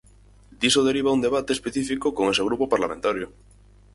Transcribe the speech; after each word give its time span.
Diso 0.63 0.81
deriva 0.87 1.11
un 1.17 1.21
debate 1.25 1.53
específico 1.53 2.15
con 2.15 2.27
ese 2.31 2.43
grupo 2.47 2.65
parlamentario. 2.67 3.27